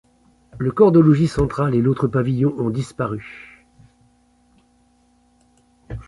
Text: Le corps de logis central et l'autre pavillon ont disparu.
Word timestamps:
Le 0.57 0.71
corps 0.71 0.91
de 0.91 0.99
logis 0.99 1.27
central 1.27 1.75
et 1.75 1.81
l'autre 1.83 2.07
pavillon 2.07 2.55
ont 2.57 2.71
disparu. 2.71 3.67